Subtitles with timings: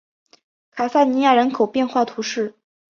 [0.71, 2.55] 卡萨尼亚人口变化图示